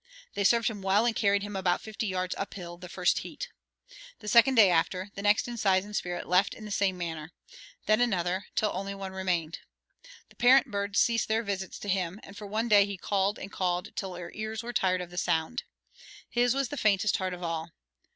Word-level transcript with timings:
They 0.33 0.43
served 0.43 0.67
him 0.67 0.81
well 0.81 1.05
and 1.05 1.15
carried 1.15 1.43
him 1.43 1.55
about 1.55 1.79
fifty 1.79 2.07
yards 2.07 2.33
up 2.35 2.55
hill 2.55 2.75
the 2.75 2.89
first 2.89 3.19
heat. 3.19 3.49
The 4.17 4.27
second 4.27 4.55
day 4.55 4.71
after, 4.71 5.11
the 5.13 5.21
next 5.21 5.47
in 5.47 5.57
size 5.57 5.85
and 5.85 5.95
spirit 5.95 6.27
left 6.27 6.55
in 6.55 6.65
the 6.65 6.71
same 6.71 6.97
manner; 6.97 7.33
then 7.85 8.01
another, 8.01 8.47
till 8.55 8.71
only 8.73 8.95
one 8.95 9.11
remained. 9.11 9.59
The 10.29 10.35
parent 10.35 10.71
birds 10.71 10.97
ceased 10.97 11.27
their 11.27 11.43
visits 11.43 11.77
to 11.77 11.87
him, 11.87 12.19
and 12.23 12.35
for 12.35 12.47
one 12.47 12.67
day 12.67 12.87
he 12.87 12.97
called 12.97 13.37
and 13.37 13.51
called 13.51 13.95
till 13.95 14.15
our 14.15 14.31
ears 14.33 14.63
were 14.63 14.73
tired 14.73 15.01
of 15.01 15.11
the 15.11 15.19
sound. 15.19 15.65
His 16.27 16.55
was 16.55 16.69
the 16.69 16.77
faintest 16.77 17.17
heart 17.17 17.35
of 17.35 17.43
all. 17.43 17.69